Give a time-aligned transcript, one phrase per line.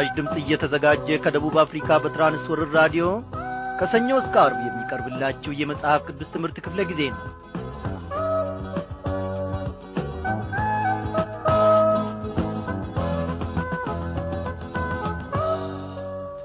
[0.00, 3.04] ምስራች ድምፅ እየተዘጋጀ ከደቡብ አፍሪካ በትራንስወርር ራዲዮ
[3.78, 7.24] ከሰኞ እስከ አርብ የሚቀርብላችሁ የመጽሐፍ ቅዱስ ትምህርት ክፍለ ጊዜ ነው።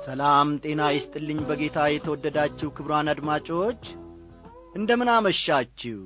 [0.06, 3.84] ሰላም ጤና ይስጥልኝ በጌታ የተወደዳችሁ ክብሯን አድማጮች
[4.76, 6.00] እንደምን አመሻችሁ?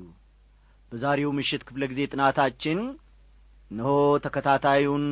[0.92, 2.80] በዛሬው ምሽት ክፍለ ጊዜ ጥናታችን
[3.70, 3.90] እነሆ
[4.26, 5.06] ተከታታዩን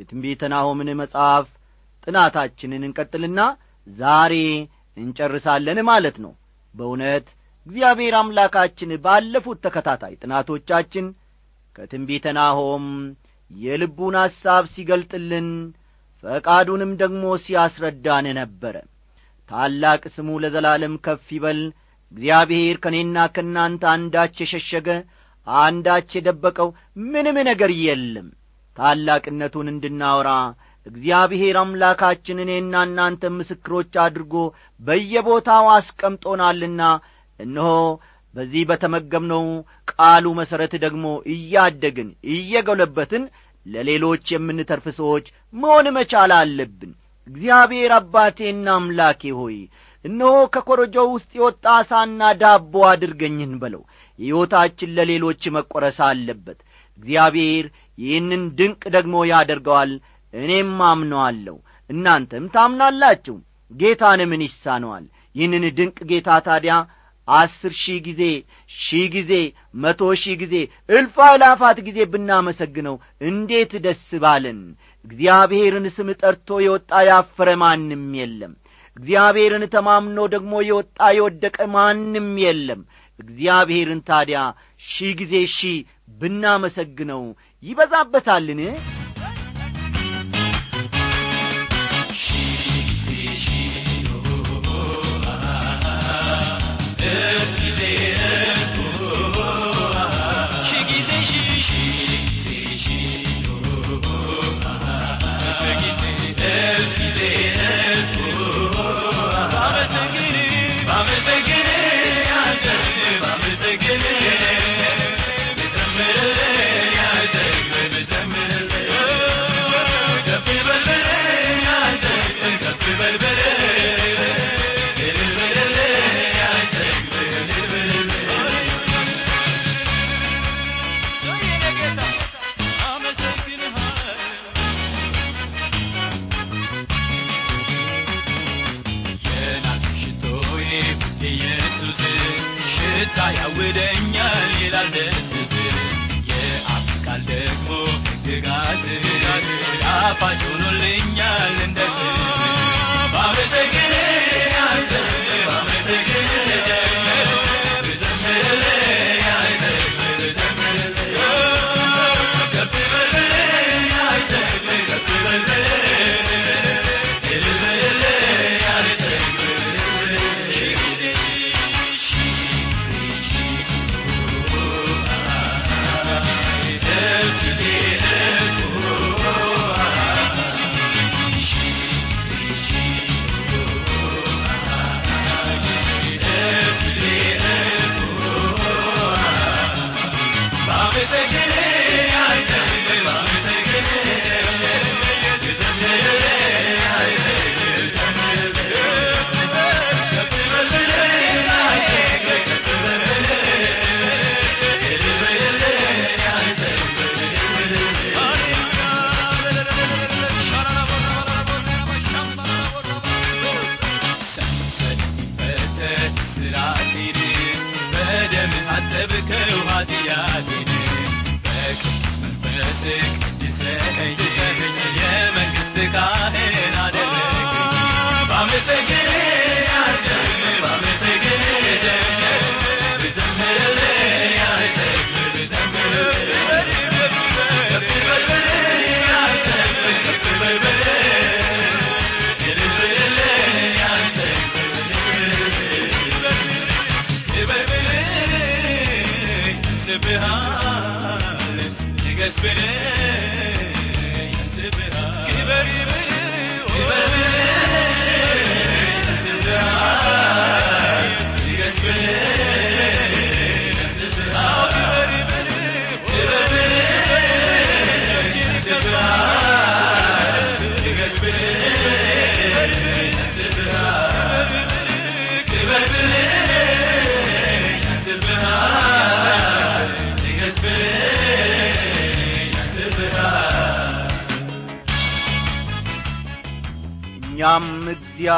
[0.00, 1.46] የትንቢተ ናሆምን መጽሐፍ
[2.06, 3.40] ጥናታችንን እንቀጥልና
[3.86, 4.34] ዛሬ
[4.96, 6.32] እንጨርሳለን ማለት ነው።
[6.74, 7.26] በእውነት
[7.66, 11.06] እግዚአብሔር አምላካችን ባለፉት ተከታታይ ጥናቶቻችን
[11.76, 12.86] ከትንቢተ ናሆም
[13.50, 15.48] የልቡን ሐሳብ ሲገልጥልን
[16.24, 18.76] ፈቃዱንም ደግሞ ሲያስረዳን ነበረ።
[19.50, 21.60] ታላቅ ስሙ ለዘላለም ከፍ ይበል።
[22.12, 24.88] እግዚአብሔር ከእኔና ከእናንተ አንዳች የሸሸገ
[25.46, 26.68] አንዳች የደበቀው
[27.06, 28.28] ምንም ነገር የለም
[28.80, 30.30] ታላቅነቱን እንድናወራ
[30.86, 34.34] እግዚአብሔር አምላካችን እኔና እናንተ ምስክሮች አድርጎ
[34.80, 36.82] በየቦታው አስቀምጦናልና
[37.38, 37.72] እነሆ
[38.34, 39.44] በዚህ በተመገብነው
[39.92, 43.24] ቃሉ መሠረት ደግሞ እያደግን እየገለበትን
[43.66, 46.92] ለሌሎች የምንተርፍ ሰዎች መሆን መቻል አለብን።
[47.26, 49.56] እግዚአብሔር አባቴና አምላኬ ሆይ
[50.04, 53.82] እነሆ ከኮረጆው ውስጥ የወጣ አሳና ዳቦ አድርገኝን በለው።
[54.18, 56.58] ሕይወታችን ለሌሎች መቈረስ አለበት።
[56.98, 57.66] እግዚአብሔር
[58.00, 59.92] ይህንን ድንቅ ደግሞ ያደርገዋል
[60.34, 61.56] እኔም አምነዋለሁ።
[61.90, 63.36] እናንተም ታምናላችሁ
[63.72, 65.04] ጌታን ምን ይሳነዋል?
[65.34, 66.74] ይህንን ድንቅ ጌታ ታዲያ
[67.28, 68.22] አስር ሺህ ጊዜ
[68.70, 69.32] ሺህ ጊዜ
[69.82, 70.54] መቶ ሺህ ጊዜ
[70.90, 74.60] እልፍ አላፋት ጊዜ ብናመሰግነው እንዴት ደስ ባለን!
[75.04, 78.54] እግዚአብሔርን ስም ጠርቶ የወጣ ያፈረ ማንም የለም።
[78.96, 82.80] እግዚአብሔርን ተማምኖ ደግሞ የወጣ የወደቀ ማንም የለም።
[83.18, 84.40] እግዚአብሔርን ታዲያ
[84.82, 85.78] ሺህ ጊዜ ሺህ
[86.20, 87.22] ብናመሰግነው
[87.62, 88.60] ይበዛበታልን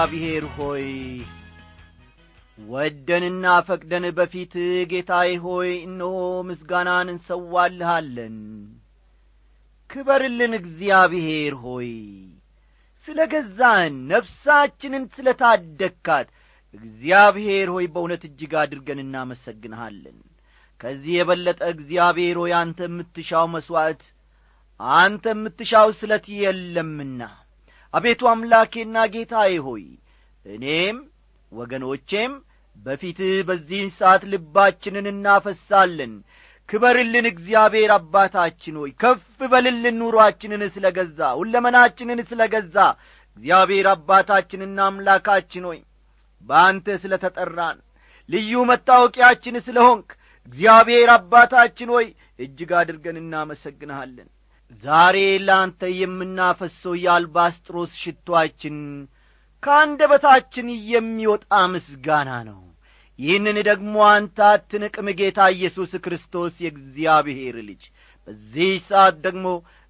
[0.04, 0.87] እግዚአብሔር ሆይ
[2.58, 4.54] ወደንና ፈቅደን በፊት
[4.90, 6.14] ጌታዬ ሆይ እነሆ
[6.49, 8.34] ምስጋናን እንሰዋልሃለን።
[9.90, 11.90] ክበርልን እግዚአብሔር ሆይ
[13.08, 16.28] ስለ ገዛህን ነፍሳችንን ስለ ታደግካት
[16.75, 20.19] እግዚአብሔር ሆይ በእውነት እጅግ አድርገን እናመሰግንሃለን።
[20.81, 24.02] ከዚህ የበለጠ እግዚአብሔር ሆይ አንተ የምትሻው መሥዋዕት
[24.99, 27.22] አንተ የምትሻው ስለት የለምና
[27.94, 29.84] አቤቱ አምላኬና ጌታዬ ሆይ
[30.46, 30.96] እኔም
[31.52, 32.32] ወገኖቼም
[32.76, 36.12] በፊትህ በዚህን ሰዓት ልባችንን እናፈሳለን።
[36.68, 39.22] ክበርልን እግዚአብሔር አባታችን ሆይ ከፍ
[39.52, 42.76] በልልን ኑሮአችንን ስለ ገዛ ሁለመናችንን ስለ ገዛ
[43.36, 45.80] እግዚአብሔር አባታችንና አምላካችን ሆይ
[46.42, 47.78] በአንተ ስለ ተጠራን
[48.28, 50.08] ልዩ መታወቂያችን ስለ ሆንክ
[50.48, 52.06] እግዚአብሔር አባታችን ሆይ
[52.38, 54.28] እጅግ አድርገን እናመሰግንሃለን
[54.84, 55.16] ዛሬ
[55.46, 58.76] ለአንተ የምናፈሰው የአልባስጥሮስ ሽቶአችን
[59.62, 62.60] ከአንደበታችን የሚወጣ ምስጋና ነው።
[63.19, 67.82] ይህንን ደግሞ አንተ አትንቅም ጌታ ኢየሱስ ክርስቶስ የእግዚአብሔር ልጅ።
[68.28, 69.46] በዚህ ሰዓት ደግሞ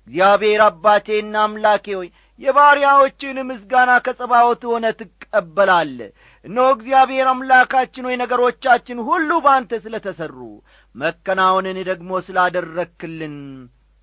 [0.09, 2.09] እግዚአብሔር አባቴና አምላኬ ሆይ
[2.41, 5.99] የባሪያዎችን ምስጋና ከጸባዖት ሆነ ትቀበላለ።
[6.45, 10.39] እነሆ እግዚአብሔር አምላካችን ሆይ ነገሮቻችን ሁሉ በአንተ ስለ ተሠሩ
[10.95, 13.37] መከናወንን ደግሞ ስላደረክልን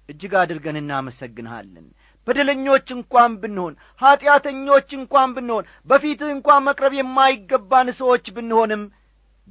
[0.09, 1.87] እጅግ አድርገን እናመሰግንሃለን።
[2.27, 8.83] በደለኞች እንኳን ብንሆን ኀጢአተኞች እንኳን ብንሆን በፊትህ እንኳን መቅረብ የማይገባን ሰዎች ብንሆንም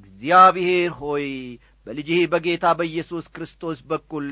[0.00, 1.26] እግዚአብሔር ሆይ
[1.86, 4.26] በልጅህ በጌታ በኢየሱስ ክርስቶስ በኩል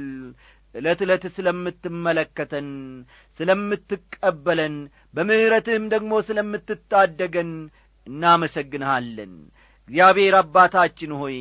[0.75, 2.69] ዕለት ዕለት ስለምትመለከተን
[3.41, 4.75] ስለምትቀበለን
[5.15, 7.51] በምሕረትህም ደግሞ ስለምትታደገን
[8.07, 9.33] እናመሰግንሃለን።
[9.89, 11.37] እግዚአብሔር አባታችን ሆይ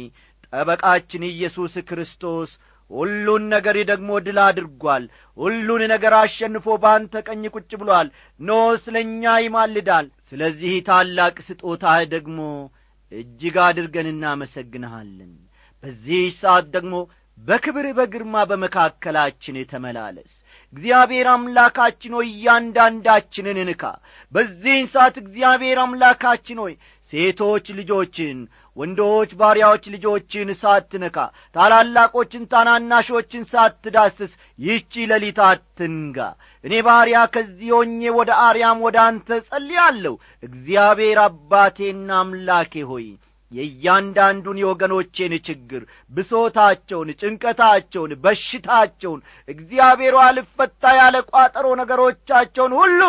[0.47, 2.51] ጠበቃችን ኢየሱስ ክርስቶስ
[2.91, 5.03] ሁሉን ነገር ደግሞ ድል አድርጓል።
[5.37, 8.07] ሁሉን ነገር አሸንፎ በአንተ ቀኝ ቁጭ ብሎአል
[8.39, 8.51] ኖ
[8.83, 12.39] ስለ እኛ ይማልዳል። ስለዚህ ታላቅ ስጦታህ ደግሞ
[13.11, 15.33] እጅግ አድርገን እናመሰግንሃለን።
[15.83, 16.93] በዚህ ሰዓት ደግሞ
[17.37, 20.31] በክብር በግርማ በመካከላችን ተመላለስ።
[20.73, 23.83] እግዚአብሔር አምላካችን ሆይ እያንዳንዳችንን እንካ
[24.31, 26.73] በዚህን ሰዓት እግዚአብሔር አምላካችን ሆይ
[27.13, 28.37] ሴቶች ልጆችን
[28.77, 31.17] ወንዶች ባሪያዎች ልጆችን ሳትነካ
[31.55, 36.17] ታላላቆችን ታናናሾችን ሳትዳስስ ይህቺ ሌሊት አትንጋ።
[36.63, 43.07] እኔ ባሪያ ከዚህ ሆኜ ወደ አርያም ወደ አንተ ጸልያለሁ። እግዚአብሔር አባቴና አምላኬ ሆይ
[43.51, 45.81] የእያንዳንዱን የወገኖቼን ችግር
[46.11, 49.19] ብሶታቸውን ጭንቀታቸውን በሽታቸውን
[49.49, 53.01] እግዚአብሔር አልፈታ ያለ ቋጠሮ ነገሮቻቸውን ሁሉ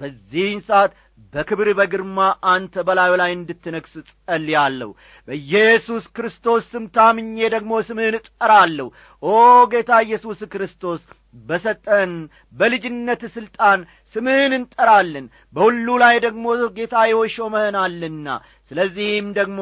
[0.00, 0.92] በዚህን ሰዓት
[1.32, 2.18] በክብር በግርማ
[2.50, 4.90] አንተ በላዩ ላይ እንድትነግስ ጸልያለሁ።
[5.28, 8.86] በኢየሱስ ክርስቶስ ስም ታምኜ ደግሞ ስምህን እጠራለሁ።
[9.22, 9.32] ኦ
[9.72, 11.00] ጌታ ኢየሱስ ክርስቶስ
[11.44, 12.12] በሰጠን
[12.54, 13.80] በልጅነት ሥልጣን
[14.14, 16.46] ስምህን እንጠራለን። በሁሉ ላይ ደግሞ
[16.78, 16.94] ጌታ
[17.36, 18.28] ሾመህናልና
[18.70, 19.60] ስለዚህም ደግሞ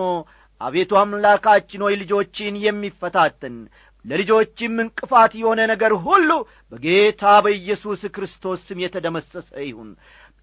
[0.61, 3.57] አቤቱ አምላካችን ሆይ ልጆችን የሚፈታትን
[4.05, 6.31] ለልጆችም እንቅፋት የሆነ ነገር ሁሉ
[6.73, 9.90] በጌታ በኢየሱስ ክርስቶስ ስም የተደመሰሰ ይሁን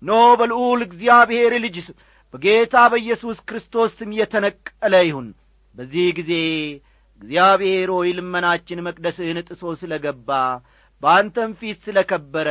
[0.03, 1.77] ኖ በልዑል እግዚአብሔር ልጅ
[2.33, 5.27] በጌታ በኢየሱስ ክርስቶስ ስም የተነቀለ ይሁን።
[5.75, 6.31] በዚህ ጊዜ
[7.21, 10.29] እግዚአብሔር ሆይ ልመናችን መቅደስህን ጥሶ ስለ ገባ
[11.03, 12.49] በአንተም ፊት ስለ ከበረ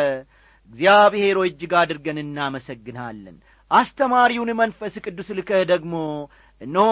[0.72, 3.36] እግዚአብሔር እጅግ አድርገን እናመሰግንሃለን።
[3.70, 5.94] አስተማሪውን መንፈስ ቅዱስ ልከህ ደግሞ
[6.60, 6.88] እነሆ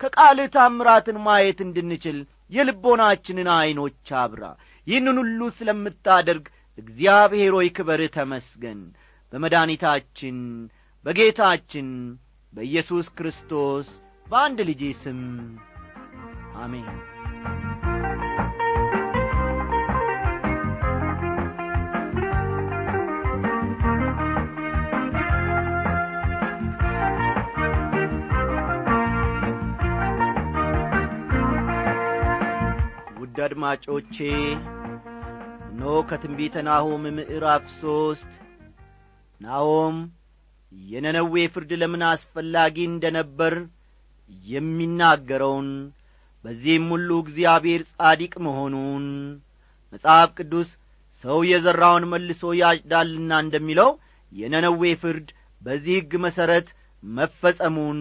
[0.00, 2.18] ከቃልህ ታምራትን ማየት እንድንችል
[2.52, 4.42] የልቦናችንን ዐይኖች አብራ።
[4.86, 6.46] ይህንን ሁሉ ስለምታደርግ
[6.78, 8.80] እግዚአብሔር ሆይ ክበርህ ተመስገን
[9.32, 10.38] በመድኒታችን
[11.04, 11.88] በጌታችን
[12.52, 13.88] በኢየሱስ ክርስቶስ
[14.26, 15.20] በአንድ ልጄ ስም
[16.56, 16.88] አሜን።
[33.18, 34.16] ውድ አድማጮቼ
[35.78, 38.32] ኖ ከትንቢተ ናሆም ምዕራፍ ሦስት
[39.44, 39.96] ናሆም
[40.72, 43.54] የነነዌ ፍርድ ለምን አስፈላጊ እንደ ነበር
[44.46, 45.68] የሚናገረውን
[46.44, 49.04] በዚህም ሁሉ እግዚአብሔር ጻዲቅ መሆኑን
[49.92, 50.70] መጽሐፍ ቅዱስ
[51.24, 53.90] ሰው የዘራውን መልሶ ያጭዳልና እንደሚለው
[54.32, 55.28] የነነዌ ፍርድ
[55.60, 56.66] በዚህ ሕግ መሠረት
[57.02, 58.00] መፈጸሙን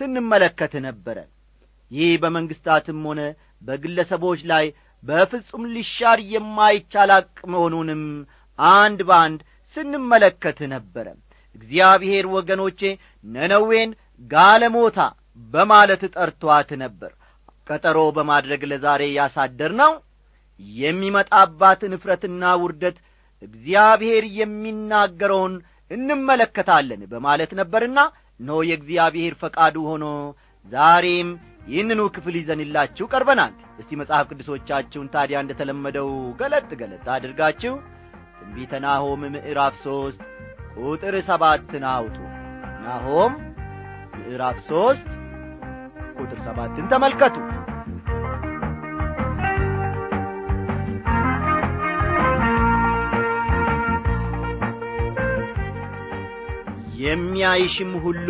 [0.00, 1.18] ስንመለከት ነበረ።
[1.90, 3.20] ይህ በመንግሥታትም ሆነ
[3.62, 4.66] በግለሰቦች ላይ
[5.02, 8.02] በፍጹም ሊሻር የማይቻል አቅ መሆኑንም
[8.58, 9.40] አንድ በአንድ
[9.78, 11.06] ስንመለከት ነበረ።
[11.56, 12.80] እግዚአብሔር ወገኖቼ
[13.24, 13.90] ነነዌን
[14.30, 14.98] ጋለሞታ
[15.52, 17.10] በማለት ጠርቶአት ነበር።
[17.66, 19.92] ቀጠሮ በማድረግ ለዛሬ ያሳደር ነው
[20.80, 22.96] የሚመጣባትን እፍረትና ውርደት
[23.42, 25.54] እግዚአብሔር የሚናገረውን
[25.90, 27.98] እንመለከታለን በማለት ነበርና
[28.40, 30.06] ኖ የእግዚአብሔር ፈቃዱ ሆኖ
[30.66, 31.28] ዛሬም
[31.68, 37.74] ይህንኑ ክፍል ይዘንላችሁ ቀርበናል። እስቲ መጽሐፍ ቅዱሶቻችሁን ታዲያ እንደ ተለመደው ገለጥ ገለጥ አድርጋችሁ
[38.38, 40.20] ትንቢተ ናሆም ምዕራፍ ሦስት
[40.80, 42.16] ቁጥር ሰባትን አውጡ።
[42.84, 43.32] ናሆም
[44.16, 45.08] ምዕራፍ ሦስት
[46.16, 47.36] ቁጥር ሰባትን ተመልከቱ።
[57.00, 58.28] የሚያይሽም ሁሉ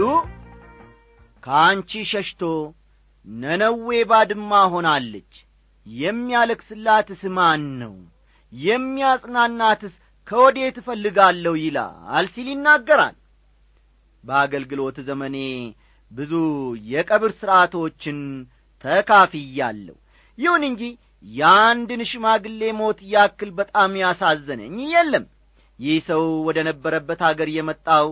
[1.42, 2.42] ከአንቺ ሸሽቶ
[3.26, 5.32] ነነዌ ባድማ ሆናለች።
[5.86, 7.94] የሚያለቅስላትስ ማን ነው
[8.52, 9.94] የሚያጽናናትስ
[10.28, 13.16] ከወዴት እፈልጋለሁ ይላል ሲል ይናገራል።
[14.24, 15.36] በአገልግሎት ዘመኔ
[16.10, 16.32] ብዙ
[16.90, 18.18] የቀብር ሥርዓቶችን
[18.84, 19.96] ተካፍያለሁ።
[20.38, 20.82] ይሁን እንጂ
[21.24, 25.24] የአንድን ሽማግሌ ሞት ያክል በጣም ያሳዘነኝ የለም።
[25.78, 28.06] ይህ ሰው ወደ ነበረበት አገር የመጣው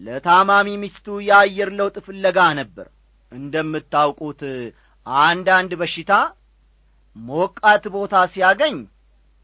[0.00, 2.86] ለታማሚ ሚስቱ የአየር ለውጥ ፍለጋ ነበር።
[3.32, 4.42] እንደምታውቁት
[5.06, 6.12] አንዳንድ በሽታ
[7.16, 8.76] ሞቃት ቦታ ሲያገኝ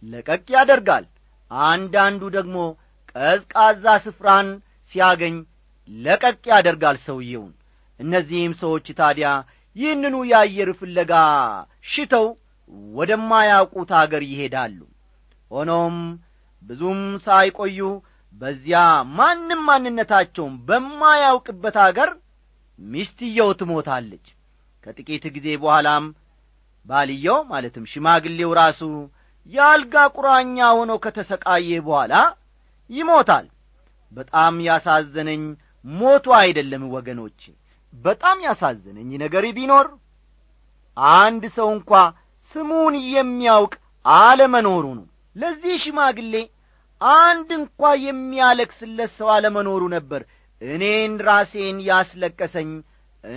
[0.03, 1.05] ለቀቅ ያደርጋል።
[1.51, 2.57] አንዳንዱ ደግሞ
[3.13, 4.49] ቀዝቃዛ ስፍራን
[4.93, 5.37] ሲያገኝ
[5.89, 7.53] ለቀቅ ያደርጋል ሰውየውን።
[8.01, 9.29] እነዚህም ሰዎች ታዲያ
[9.77, 11.13] ይህንኑ የአየር ፍለጋ
[11.91, 12.27] ሽተው
[12.95, 14.79] ወደማያውቁት አገር ይሄዳሉ።
[15.51, 15.97] ሆኖም
[16.63, 17.81] ብዙም ሳይቆዩ
[18.35, 18.81] በዚያ
[19.19, 22.11] ማንም ማንነታቸውን በማያውቅበት አገር
[22.79, 24.27] ሚስትየው ትሞታለች።
[24.87, 26.05] ከጥቂት ጊዜ በኋላም
[26.87, 28.81] ባልየው ማለትም ሽማግሌው ራሱ
[29.49, 32.15] የአልጋ ቁራኛ ሆኖ ከተሰቃየ በኋላ
[32.91, 33.47] ይሞታል።
[34.13, 35.43] በጣም ያሳዘነኝ
[35.85, 37.41] ሞቱ አይደለም ወገኖቼ
[37.95, 39.87] በጣም ያሳዘነኝ ነገር ቢኖር
[41.17, 41.93] አንድ ሰው እንኳ
[42.51, 43.75] ስሙን የሚያውቅ
[44.05, 46.35] አለመኖሩ ነው። ለዚህ ሽማግሌ
[47.01, 50.23] አንድ እንኳ የሚያለቅስለት ሰው አለመኖሩ ነበር
[50.63, 52.71] እኔን ራሴን ያስለቀሰኝ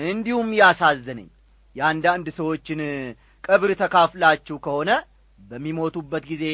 [0.10, 1.30] እንዲሁም ያሳዘነኝ።
[1.76, 2.80] የአንዳንድ ሰዎችን
[3.44, 4.90] ቀብር ተካፍላችሁ ከሆነ
[5.52, 6.46] በሚሞቱበት ጊዜ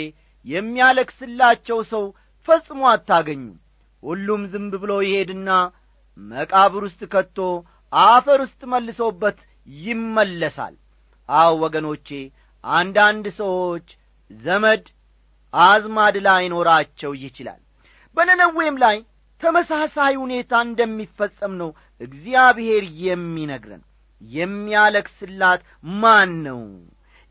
[0.46, 2.04] የሚያለቅስላቸው ሰው
[2.48, 3.56] ፈጽሞ አታገኙም።
[4.04, 5.50] ሁሉም ዝም ብሎ ይሄድና
[6.18, 7.38] መቃብር ውስጥ ከቶ
[7.92, 9.38] አፈር ውስጥ መልሶበት
[9.68, 10.76] ይመለሳል።
[11.30, 12.08] አው ወገኖቼ
[12.64, 13.88] አንዳንድ ሰዎች
[14.32, 14.86] ዘመድ
[15.54, 17.62] አዝማድ ላይኖራቸው ይችላል።
[18.18, 18.98] በነነዌም ላይ
[19.42, 21.70] ተመሳሳይ ሁኔታ እንደሚፈጸም ነው
[22.02, 23.84] እግዚአብሔር የሚነግረን።
[24.22, 25.62] የሚያለቅስላት
[25.98, 26.62] ማን ነው?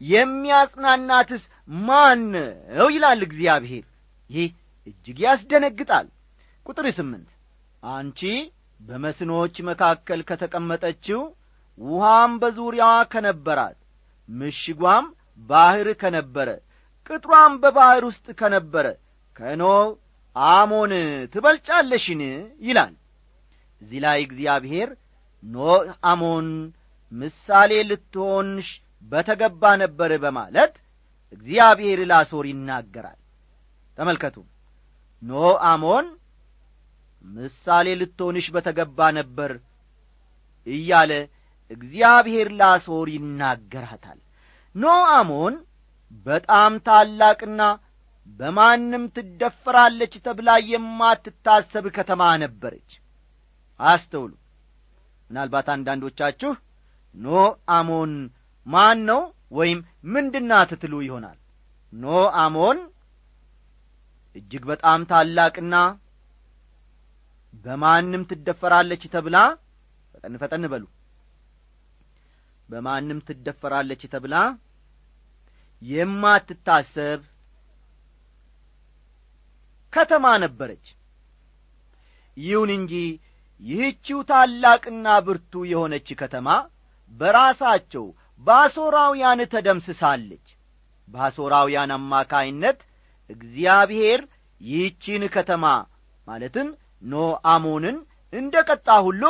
[0.01, 2.21] የሚያጽናናትስ ማን
[2.77, 3.85] ነው ይላል እግዚአብሔር?
[4.31, 4.49] ይህ
[4.87, 6.07] እጅግ ያስደነግጣል።
[6.67, 7.29] ቁጥር ስምንት
[7.83, 8.21] አንቺ
[8.81, 11.21] በመስኖች መካከል ከተቀመጠችው
[11.79, 13.79] ውሃም በዙሪያዋ ከነበራት
[14.29, 15.05] ምሽጓም
[15.49, 16.49] ባሕር ከነበረ
[17.07, 18.87] ቅጥሯም በባሕር ውስጥ ከነበረ
[19.37, 19.65] ከኖ
[20.37, 20.93] አሞን
[21.33, 22.23] ትበልጫለሽን?
[22.61, 22.95] ይላል።
[23.83, 24.89] እዚህ ላይ እግዚአብሔር
[25.43, 25.81] ኖህ
[26.11, 26.49] አሞን
[27.13, 28.69] ምሳሌ ልትሆንሽ
[29.11, 30.73] በተገባ ነበር በማለት
[31.33, 33.19] እግዚአብሔር ላሶር ይናገራል።
[33.99, 34.37] ተመልከቱ
[35.23, 35.33] ኖ
[35.71, 36.07] አሞን
[37.25, 39.53] ምሳሌ ልትሆንሽ በተገባ ነበር
[40.67, 41.13] እያለ
[41.71, 44.19] እግዚአብሔር ላሶር ይናገራታል።
[44.75, 44.85] ኖ
[45.17, 45.55] አሞን
[46.27, 47.63] በጣም ታላቅና
[48.39, 52.91] በማንም ትደፈራለች ተብላ የማትታሰብ ከተማ ነበረች።
[53.81, 54.33] አስተውሉ
[55.31, 56.53] ምናልባት አንዳንዶቻችሁ
[57.15, 57.37] ኖ
[57.77, 58.13] አሞን
[58.67, 59.21] ማን ነው
[59.53, 61.39] ወይም ምንድናት ትሉ ይሆናል?
[61.93, 62.07] ኖ
[62.41, 62.79] አሞን
[64.37, 65.75] እጅግ በጣም ታላቅና
[67.65, 69.37] በማንም ትደፈራለች ተብላ
[70.13, 70.85] ፈጠን ፈጠን በሉ።
[72.69, 74.37] በማንም ትደፈራለች ተብላ
[75.83, 77.21] የማትታሰብ
[79.93, 80.87] ከተማ ነበረች።
[82.37, 82.93] ይሁን እንጂ
[83.63, 86.49] ይህችው ታላቅና ብርቱ የሆነች ከተማ
[87.13, 88.05] በራሳቸው
[88.45, 90.47] በአሦራውያን ተደምስሳለች።
[91.09, 92.79] በአሦራውያን አማካይነት
[93.31, 94.21] እግዚአብሔር
[94.61, 95.65] ይህቺን ከተማ
[96.27, 96.69] ማለትም
[97.03, 97.17] ኖ
[97.53, 97.97] አሞንን
[98.33, 99.23] እንደ ቀጣ ሁሉ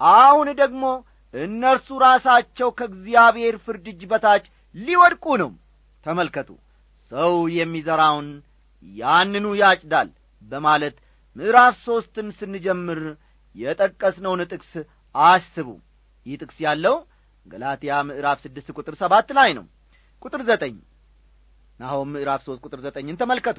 [0.00, 0.84] አሁን ደግሞ
[1.34, 5.50] እነርሱ ራሳቸው ከእግዚአብሔር ፍርድ እጅ በታች ሊወድቁ ነው።
[6.06, 6.48] ተመልከቱ
[7.12, 8.28] ሰው የሚዘራውን
[8.94, 10.08] ያንኑ ያጭዳል
[10.42, 10.96] በማለት
[11.36, 13.00] ምዕራፍ ሦስትን ስንጀምር
[13.54, 14.72] የጠቀስነውን ጥቅስ
[15.14, 15.68] አስቡ።
[16.26, 16.96] ይህ ጥቅስ ያለው
[17.46, 19.64] ገላትያ ምዕራፍ ስድስት ቁጥር ሰባት ላይ ነው።
[20.22, 20.76] ቁጥር ዘጠኝ።
[21.80, 23.58] ናሆም ምዕራፍ ሦስት ቁጥር ዘጠኝን ተመልከቱ።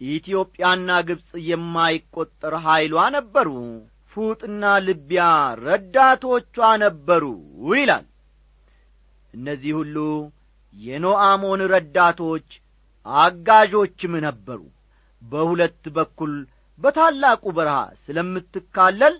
[0.00, 3.48] ኢትዮጵያና ግብፅ የማይቈጠር ኀይሏ ነበሩ
[4.12, 5.24] ፉጥና ልቢያ
[5.64, 7.24] ረዳቶቿ ነበሩ
[7.72, 8.06] ይላል።
[9.34, 9.96] እነዚህ ሁሉ
[10.74, 12.48] የኖአሞን ረዳቶች
[13.06, 14.60] አጋዦችም ነበሩ።
[15.22, 16.32] በሁለት በኩል
[16.78, 19.14] በታላቁ በረሃ ስለምትካለል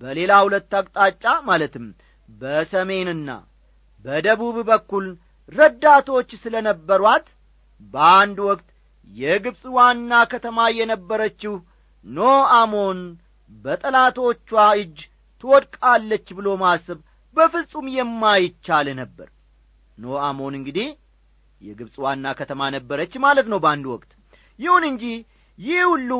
[0.00, 1.86] በሌላ ሁለት አቅጣጫ ማለትም
[2.28, 3.30] በሰሜንና
[4.04, 5.06] በደቡብ በኩል
[5.52, 7.26] ረዳቶች ስለ ነበሯት
[7.94, 8.68] በአንድ ወቅት
[9.10, 11.54] የግብፅ ዋና ከተማ የነበረችው
[12.06, 13.00] ኖአሞን
[13.64, 14.98] በጠላቶቿ እጅ
[15.44, 16.98] ትወድቃለች ብሎ ማሰብ
[17.36, 19.28] በፍጹም የማይቻል ነበር።
[19.98, 20.88] ኖአሞን እንግዲህ
[21.60, 24.10] የግብፅ ዋና ከተማ ነበረች ማለት ነው በአንድ ወቅት።
[24.58, 25.04] ይሁን እንጂ
[25.58, 26.10] ይህ ሁሉ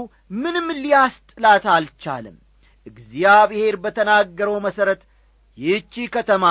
[0.43, 2.37] ምንም ሊያስጥላት አልቻለም
[2.87, 5.03] እግዚአብሔር በተናገረው መሠረት
[5.59, 6.45] ይህቺ ከተማ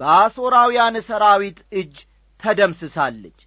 [0.00, 1.94] በአሦራውያን ሰራዊት እጅ
[2.42, 3.38] ተደምስሳለች።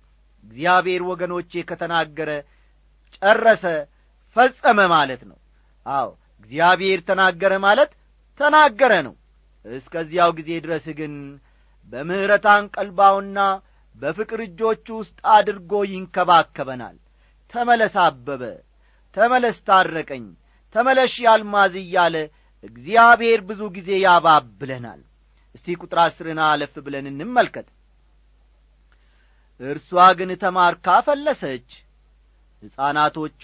[0.45, 2.29] እግዚአብሔር ወገኖቼ ከተናገረ
[3.17, 3.63] ጨረሰ
[4.35, 5.37] ፈጸመ ማለት ነው።
[5.85, 6.07] አዎ
[6.39, 7.91] እግዚአብሔር ተናገረ ማለት
[8.39, 9.15] ተናገረ ነው።
[9.65, 11.13] እስከዚያው ጊዜ ድረስ ግን
[11.93, 13.39] በምሕረት አንቀልባውና
[13.95, 16.95] በፍቅር እጆቹ ውስጥ አድርጎ ይንከባከበናል።
[17.53, 18.43] ተመለስ አበበ
[19.17, 20.23] ተመለስ ታረቀኝ
[20.75, 22.15] ተመለሽ ያልማዝ እያለ
[22.63, 25.01] እግዚአብሔር ብዙ ጊዜ ያባብለናል።
[25.55, 27.67] እስቲ ቁጥር አስርን አለፍ ብለን እንመልከት።
[29.59, 29.89] እርሷ
[30.19, 31.67] ግን ተማርካ ፈለሰች።
[32.63, 33.43] ሕፃናቶቿ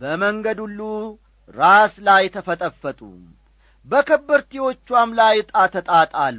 [0.00, 0.80] በመንገድ ሁሉ
[1.54, 3.00] ራስ ላይ ተፈጠፈጡ።
[3.86, 6.38] በከበርቴዎቿም ላይ ዕጣ ተጣጣሉ።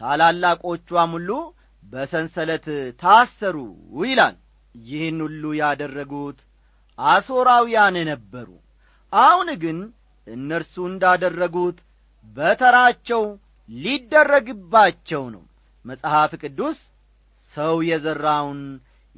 [0.00, 1.30] ታላላቆቿም ሁሉ
[1.82, 2.66] በሰንሰለት
[3.02, 3.56] ታሰሩ
[4.02, 4.36] ይላል።
[4.74, 6.38] ይህን ሁሉ ያደረጉት
[6.98, 8.48] አሦራውያን ነበሩ
[9.12, 9.78] አሁን ግን
[10.26, 11.78] እነርሱ እንዳደረጉት
[12.26, 13.22] በተራቸው
[13.68, 15.42] ሊደረግባቸው ነው።
[15.84, 16.78] መጽሐፍ ቅዱስ
[17.54, 18.60] ሰው የዘራውን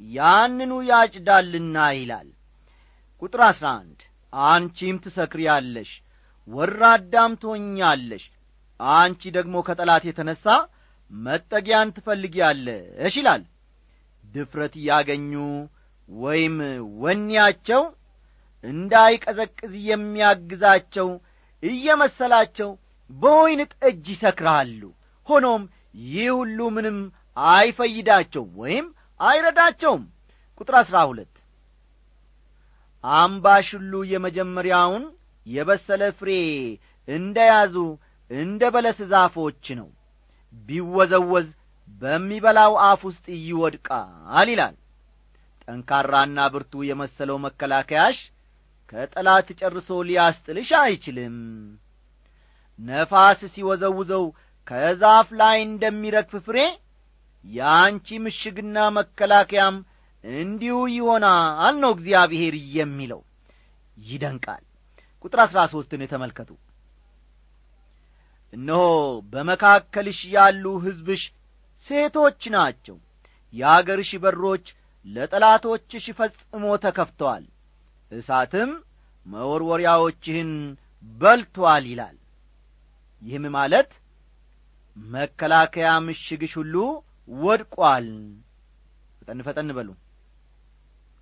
[0.01, 2.29] ያንኑ ያጭዳልና ይላል።
[3.21, 3.99] ቁጥር አሥራ አንድ
[4.33, 5.91] አንቺም ትሰክሪያለሽ
[6.47, 8.23] ወራዳም ትሆኛለሽ።
[8.79, 10.45] አንቺ ደግሞ ከጠላት የተነሣ
[11.11, 13.43] መጠጊያን ትፈልጊያለሽ ይላል።
[14.25, 15.31] ድፍረት እያገኙ
[16.09, 16.55] ወይም
[17.03, 17.83] ወኔያቸው
[18.63, 21.09] እንዳይቀዘቅዝ የሚያግዛቸው
[21.63, 22.69] እየመሰላቸው
[23.09, 24.81] በወይን ጠጅ ይሰክራሉ።
[25.27, 25.63] ሆኖም
[26.07, 26.97] ይህ ሁሉ ምንም
[27.49, 28.85] አይፈይዳቸውም ወይም
[29.19, 30.03] አይረዳቸውም።
[30.59, 31.33] ቁጥር አሥራ ሁለት
[33.03, 35.03] አምባሽ ሁሉ የመጀመሪያውን
[35.45, 36.31] የበሰለ ፍሬ
[37.07, 37.75] እንደ ያዙ
[38.31, 39.89] እንደ በለስ ዛፎች ነው።
[40.69, 41.47] ቢወዘወዝ
[42.01, 44.75] በሚበላው አፍ ውስጥ ይወድቃል ይላል።
[45.63, 48.17] ጠንካራና ብርቱ የመሰለው መከላከያሽ
[48.95, 51.33] ከጠላት ጨርሶ ሊያስጥልሽ አይችልም።
[52.79, 54.25] ነፋስ ሲወዘውዘው
[54.67, 56.57] ከዛፍ ላይ እንደሚረግፍ ፍሬ
[57.45, 59.75] የአንቺ ምሽግና መከላከያም
[60.23, 63.21] እንዲሁ ይሆናል ነው እግዚአብሔር የሚለው።
[64.05, 64.63] ይደንቃል።
[65.25, 66.49] ቁጥር አሥራ ሦስትን ተመልከቱ።
[68.53, 68.81] እነሆ
[69.31, 71.23] በመካከልሽ ያሉ ሕዝብሽ
[71.87, 72.97] ሴቶች ናቸው።
[73.53, 74.65] የአገርሽ በሮች
[75.05, 77.43] ለጠላቶችሽ ፈጽሞ ተከፍተዋል
[78.11, 78.71] እሳትም
[79.25, 80.51] መወርወሪያዎችህን
[81.03, 82.17] በልቶአል ይላል።
[83.21, 83.91] ይህም ማለት
[84.97, 86.75] መከላከያ ምሽግሽ ሁሉ
[87.37, 88.07] ወድቋል።
[89.19, 89.89] ፈጠን ፈጠን በሉ።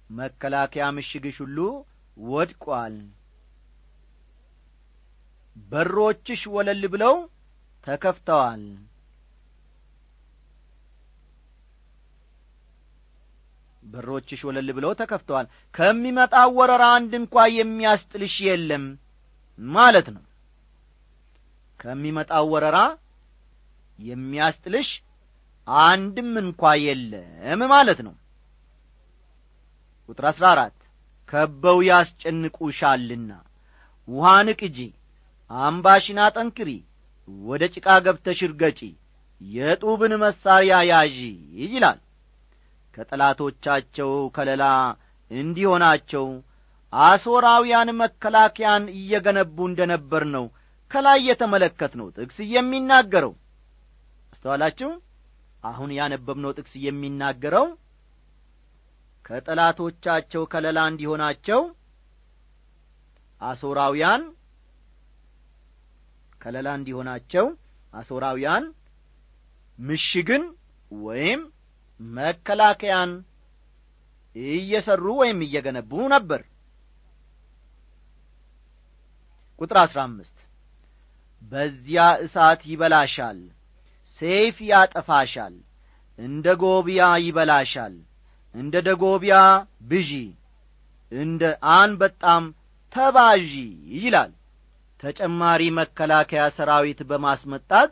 [0.09, 1.57] መከላከያ ምሽግሽ ሁሉ
[2.17, 2.95] ወድቋል።
[5.55, 7.15] በሮችሽ ወለል ብለው
[7.87, 8.63] ተከፍተዋል
[13.83, 18.85] በሮችሽ ወለል ብለው ተከፍተዋል። ከሚመጣው ወረራ አንድ እንኳ የሚያስጥልሽ የለም
[19.59, 20.23] ማለት ነው።
[21.79, 22.77] ከሚመጣው ወረራ
[23.99, 24.89] የሚያስጥልሽ
[25.85, 28.15] አንድም እንኳ የለም ማለት ነው።
[30.09, 30.77] ቁጥር አሥራ አራት
[31.29, 33.31] ከበው ያስጨንቁሻልና
[34.07, 34.79] ውሃን ቅጂ
[35.51, 36.69] አምባሽን አጠንክሪ
[37.45, 38.79] ወደ ጭቃ ገብተሽ እርገጪ
[39.41, 41.17] የጡብን መሣሪያ ያዢ
[41.65, 41.99] ይላል
[42.93, 44.63] ከጠላቶቻቸው ከለላ
[45.32, 46.25] እንዲሆናቸው
[46.93, 50.45] አሦራውያን መከላከያን እየገነቡ እንደ ነበር ነው
[50.91, 53.34] ከላይ የተመለከት ነው ጥቅስ የሚናገረው።
[54.34, 54.89] አስተዋላችሁ?
[55.63, 57.65] አሁን ያነበብነው ጥቅስ የሚናገረው
[59.25, 61.62] ከጠላቶቻቸው ከለላ እንዲሆናቸው
[63.41, 64.23] አሦራውያን
[66.41, 67.45] ከለላ እንዲሆናቸው
[67.93, 68.63] አሦራውያን
[69.79, 70.43] ምሽግን
[70.91, 71.41] ወይም
[72.15, 73.11] መከላከያን
[74.35, 76.41] እየሰሩ ወይም እየገነቡ ነበር።
[79.61, 80.37] ቁጥር አሥራ አምስት
[81.41, 83.39] በዚያ እሳት ይበላሻል
[84.21, 85.55] ሰይፍ ያጠፋሻል
[86.19, 87.95] እንደ ጎብያ ይበላሻል
[88.55, 89.35] እንደ ደጎብያ
[89.89, 90.11] ብዢ
[91.11, 91.41] እንደ
[91.75, 92.43] አንበጣም
[92.95, 93.53] ተባዢ
[93.95, 94.31] ይላል።
[94.99, 97.91] ተጨማሪ መከላከያ ሰራዊት በማስመጣት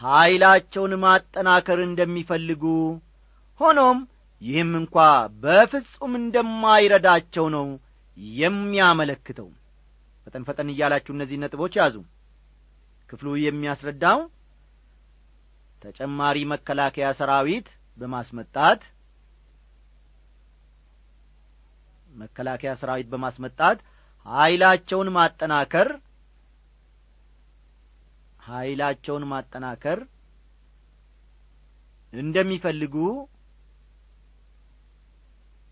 [0.00, 2.62] ኀይላቸውን ማጠናከር እንደሚፈልጉ
[3.60, 3.98] ሆኖም
[4.42, 4.96] ይህም እንኳ
[5.42, 7.66] በፍጹም እንደማይረዳቸው ነው
[8.36, 9.48] የሚያመለክተው።
[10.26, 11.96] ፈጠን ፈጠን እያላችሁ እነዚህ ነጥቦች ያዙ።
[13.10, 14.20] ክፍሉ የሚያስረዳው
[15.82, 17.66] ተጨማሪ መከላከያ ሰራዊት
[17.98, 18.82] በማስመጣት
[22.14, 23.78] መከላከያ ሰራዊት በማስመጣት
[24.26, 25.88] ኀይላቸውን ማጠናከር
[28.40, 30.00] ኀይላቸውን ማጠናከር
[32.12, 32.96] እንደሚፈልጉ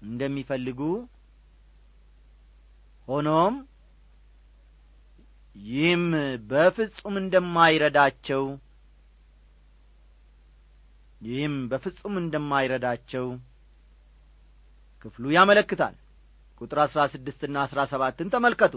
[0.03, 0.81] እንደሚፈልጉ
[3.09, 3.55] ሆኖም
[5.57, 6.05] ይህም
[6.51, 8.45] በፍጹም እንደማይረዳቸው
[11.21, 13.27] ይህም በፍጹም እንደማይረዳቸው
[15.05, 15.95] ክፍሉ ያመለክታል።
[16.61, 18.75] ቁጥር አሥራ ስድስትና አሥራ ሰባትን ተመልከቱ።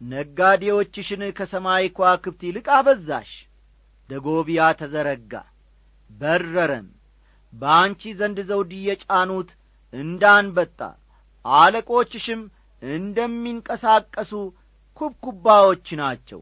[0.00, 3.30] ነጋዴዎችሽን ከሰማይ ከዋክብት ይልቅ አበዛሽ
[4.08, 5.32] ደጎቢያ ተዘረጋ
[6.10, 6.86] በረረም
[7.52, 9.50] በአንቺ ዘንድ ዘውድ የጫኑት
[9.92, 10.80] እንዳንበጣ
[11.44, 12.40] አለቆችሽም
[12.82, 14.32] እንደሚንቀሳቀሱ
[15.00, 16.40] ኩብኩባዎች ናቸው።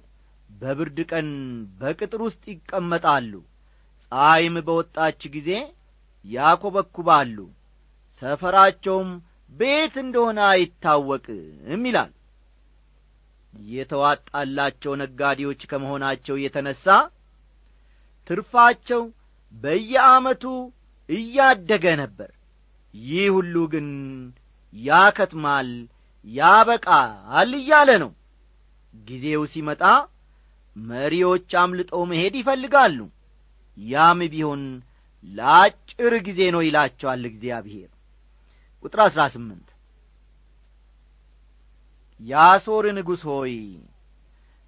[0.51, 1.29] በብርድ ቀን
[1.81, 3.33] በቅጥር ውስጥ ይቀመጣሉ።
[4.13, 5.51] ፀሐይም በወጣች ጊዜ
[6.25, 7.39] ያኰበኩባሉ
[8.23, 9.11] ሰፈራቸውም
[9.53, 12.13] ቤት እንደሆነ አይታወቅም ይላል።
[13.69, 16.85] የተዋጣላቸው ነጋዴዎች ከመሆናቸው የተነሣ
[18.31, 19.03] ትርፋቸው
[19.55, 20.45] በየዓመቱ
[21.09, 22.31] እያደገ ነበር።
[22.95, 23.89] ይህ ሁሉ ግን
[24.73, 25.69] ያከትማል
[26.27, 28.13] ያበቃል እያለ ነው።
[29.09, 29.83] ጊዜው ሲመጣ
[30.77, 32.99] መሪዎች አምልጠው መሄድ ይፈልጋሉ።
[33.79, 34.63] ያም ቢሆን
[35.25, 37.91] ለአጭር ጊዜ ነው ይላቸዋል እግዚአብሔር።
[38.85, 39.69] ቁጥር አሥራ ስምንት
[42.21, 43.55] የአሦር ንጉሥ ሆይ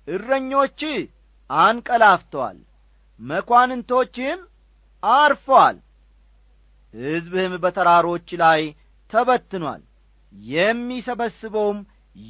[0.09, 0.81] እረኞች
[1.51, 2.59] አንቀላፍተዋል
[3.21, 4.41] መኳንንቶችህም
[5.03, 5.77] አርፈዋል
[6.95, 8.61] ሕዝብህም በተራሮች ላይ
[9.13, 9.83] ተበትኗል።
[10.51, 11.79] የሚሰበስበውም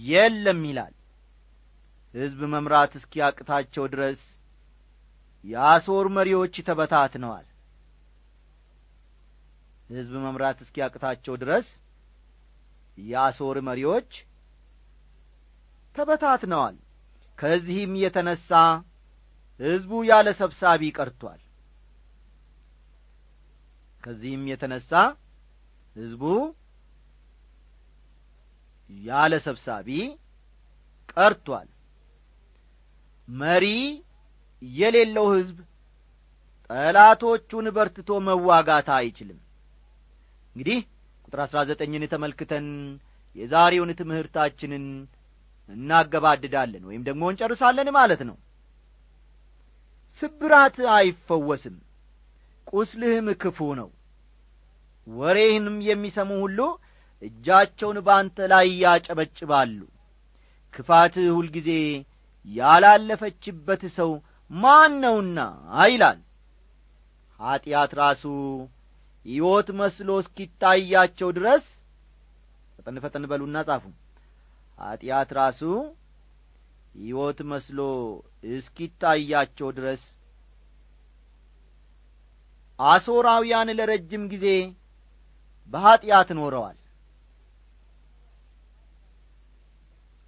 [0.07, 0.95] የለም ይላል።
[2.15, 4.21] ሕዝብ መምራት እስኪያቅታቸው ድረስ
[5.45, 7.47] የአሦር መሪዎች ተበታትነዋል።
[9.91, 11.69] ሕዝብ መምራት እስኪያቅታቸው ድረስ
[12.99, 14.11] የአሦር መሪዎች
[15.97, 16.77] ተበታትነዋል።
[17.39, 18.49] ከዚህም የተነሣ
[19.61, 21.41] ሕዝቡ ያለ ሰብሳቢ ቀርቶአል
[24.05, 24.91] ከዚህም የተነሣ
[25.97, 26.23] ሕዝቡ
[28.91, 29.89] ያለ ሰብሳቢ
[31.13, 31.69] ቀርቶአል
[33.29, 33.65] መሪ
[34.63, 35.59] የሌለው ሕዝብ
[36.71, 39.39] ጠላቶቹን በርትቶ መዋጋት አይችልም።
[40.57, 40.79] እንግዲህ
[41.25, 42.67] ቁጥር አሥራ ዘጠኝን ተመልክተን
[43.37, 44.85] የዛሬውን ትምህርታችንን
[45.69, 48.37] እናገባድዳለን ወይም ደግሞ እንጨርሳለን ማለት ነው።
[50.23, 51.77] ስብራት አይፈወስም
[52.69, 53.89] ቁስልህም ክፉ ነው።
[55.07, 56.59] ወሬህንም የሚሰሙ ሁሉ
[57.23, 59.79] እጃቸውን በአንተ ላይ ያጨበጭባሉ።
[60.75, 61.71] ክፋትህ ሁልጊዜ
[62.49, 64.11] ያላለፈችበት ሰው
[64.51, 65.39] ማን ነውና
[65.87, 66.19] ይላል።
[67.41, 68.23] ኀጢአት ራሱ
[69.27, 71.65] ሕይወት መስሎ እስኪታያቸው ድረስ
[72.77, 73.85] ፈጠን ፈጠን በሉና ጻፉ።
[74.79, 75.61] ኀጢአት ራሱ
[76.95, 77.79] ሕይወት መስሎ
[78.53, 80.03] እስኪታያቸው ድረስ
[82.79, 84.47] አሦራውያን ለረጅም ጊዜ
[85.73, 86.77] በኀጢአት ኖረዋል።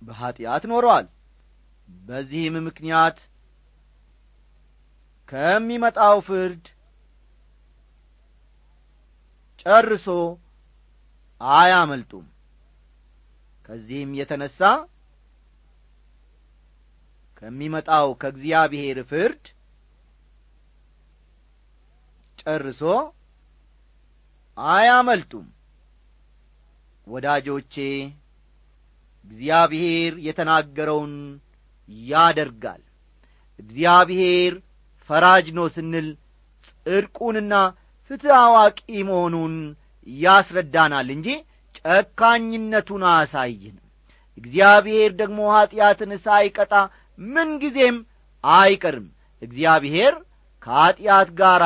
[0.02, 1.06] በኀጢአት ኖረዋል።
[1.88, 3.18] በዚህም ምክንያት
[5.28, 6.64] ከሚመጣው ፍርድ
[9.62, 10.06] ጨርሶ
[11.40, 12.26] አያመልጡም።
[13.68, 14.58] ከዚህም የተነሣ
[17.42, 19.44] ከሚመጣው ከእግዚአብሔር ፍርድ
[22.40, 22.80] ጨርሶ
[24.58, 25.46] አያመልጡም።
[27.06, 27.74] ወዳጆቼ
[29.24, 31.14] እግዚአብሔር የተናገረውን
[32.08, 32.82] ያደርጋል።
[33.58, 34.52] እግዚአብሔር
[35.10, 36.08] ፈራጅ ነው ስንል
[36.66, 37.54] ጽድቁንና
[38.10, 39.54] ፍትሕ አዋቂ መሆኑን
[40.06, 41.28] ያስረዳናል እንጂ
[41.78, 43.86] ጨካኝነቱን አያሳይንም
[44.38, 46.72] እግዚአብሔር ደግሞ ኀጢአትን ሳይቀጣ
[47.18, 47.96] ምንጊዜም
[48.44, 49.08] አይቀርም።
[49.42, 50.14] እግዚአብሔር
[50.62, 51.62] ከኀጢአት ጋር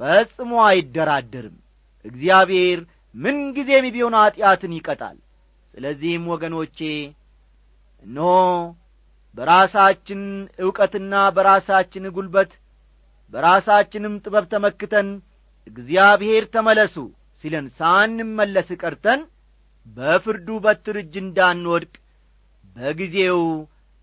[0.00, 1.56] ፈጽሞ አይደራደርም።
[2.04, 2.78] እግዚአብሔር
[3.14, 5.18] ምንጊዜም ቢሆን ኀጢአትን ይቀጣል።
[5.74, 6.78] ስለዚህም ወገኖቼ
[8.04, 8.30] እነሆ
[9.36, 10.22] በራሳችን
[10.62, 12.50] ዕውቀትና በራሳችን ጒልበት
[13.32, 15.08] በራሳችንም ጥበብ ተመክተን
[15.66, 16.96] እግዚአብሔር ተመለሱ
[17.44, 19.20] ሲለን ሳንመለስ ቀርተን
[19.86, 21.94] በፍርዱ በትር እጅ እንዳንወድቅ
[22.76, 23.40] በጊዜው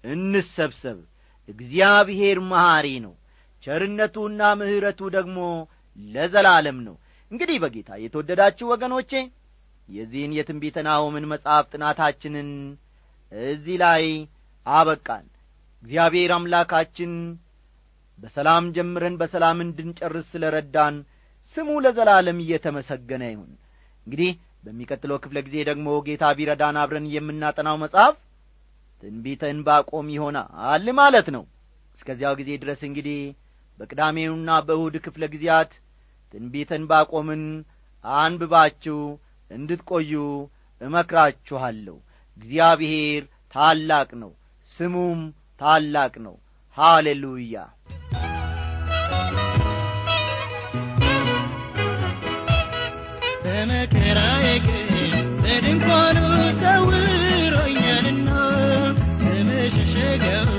[0.03, 0.97] እንሰብሰብ።
[1.49, 3.13] እግዚአብሔር መሐሪ ነው።
[3.63, 5.37] ቸርነቱና ምሕረቱ ደግሞ
[6.07, 6.95] ለዘላለም ነው።
[7.31, 9.11] እንግዲህ በጌታ የተወደዳችሁ ወገኖቼ
[9.89, 12.49] የዚህን የትንቢተ ናሆምን መጽሐፍ ጥናታችንን
[13.31, 14.03] እዚህ ላይ
[14.65, 15.25] አበቃን።
[15.83, 17.11] እግዚአብሔር አምላካችን
[18.19, 20.95] በሰላም ጀምረን በሰላም እንድንጨርስ ስለ ረዳን
[21.55, 23.51] ስሙ ለዘላለም እየተመሰገነ ይሁን።
[24.07, 24.31] እንግዲህ
[24.63, 28.15] በሚቀጥለው ክፍለ ጊዜ ደግሞ ጌታ ቢረዳን አብረን የምናጠናው መጽሐፍ
[29.03, 31.43] ትንቢተ ዕንባቆም ይሆናል ማለት ነው።
[31.99, 33.19] እስከዚያው ጊዜ ድረስ እንግዲህ
[33.77, 35.71] በቅዳሜውና በእሁድ ክፍለ ጊዜያት
[36.33, 37.43] ትንቢተ ዕንባቆምን
[38.05, 38.99] አንብባችሁ
[39.51, 40.13] እንድትቆዩ
[40.81, 41.97] እመክራችኋለሁ።
[42.37, 43.23] እግዚአብሔር
[43.55, 44.31] ታላቅ ነው
[44.71, 45.21] ስሙም
[45.61, 46.35] ታላቅ ነው።
[46.77, 47.55] ሃሌሉያ።
[55.41, 56.17] በድንኳኑ
[56.61, 58.29] ሰውሮኛልና
[59.21, 60.49] በመሸሸጊያው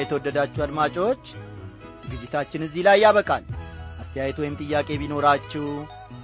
[0.00, 1.22] የተወደዳችሁ አድማጮች
[2.04, 3.44] ዝግጅታችን እዚህ ላይ ያበቃል።
[4.02, 5.64] አስተያየት ወይም ጥያቄ ቢኖራችሁ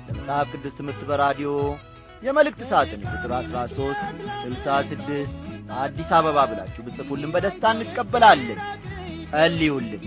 [0.07, 1.51] ለመጽሐፍ ቅዱስ ትምህርት በራዲዮ
[2.23, 4.03] የመልእክት ሳጥን ቁጥር አሥራ ሦስት
[4.43, 5.35] ስልሳ ስድስት
[5.81, 8.61] አዲስ አበባ ብላችሁ ብጽፉልን በደስታ እንቀበላለን።
[9.31, 10.05] ጸልዩልን።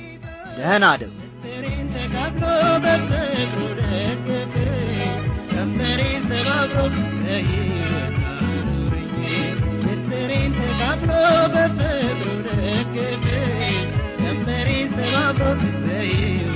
[0.57, 1.13] ደህና አደሩ
[1.93, 2.43] ተካፍሎ
[2.83, 5.13] በፍቅሩ ደገፈኝ።
[5.51, 6.77] ቀንበሬን ሰባብሮ
[11.47, 12.06] በፍቅሩ
[15.17, 16.46] ቀንበሬን ሰባብሮ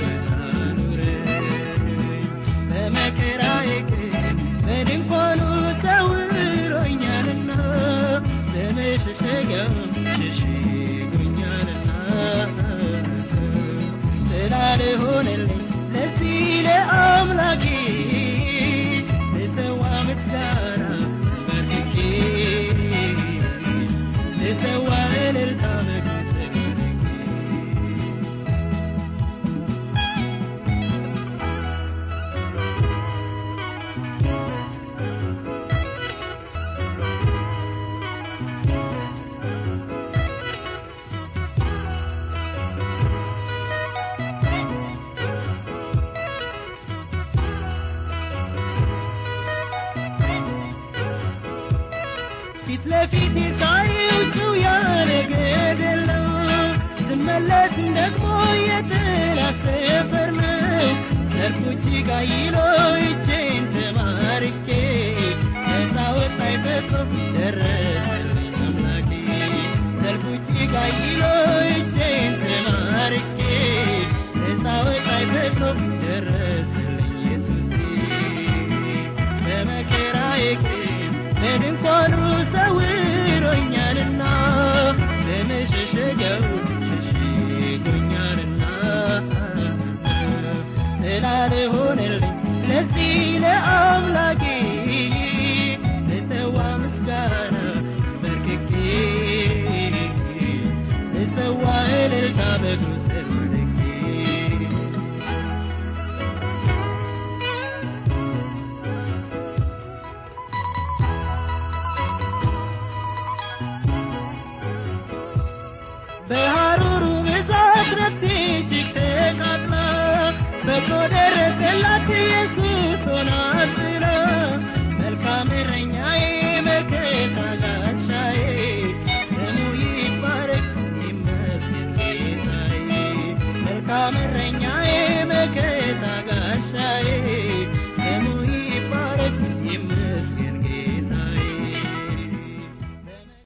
[91.52, 92.24] ልሁንልኝ
[92.68, 93.12] ለዚህ
[93.42, 94.42] ለአምላኬ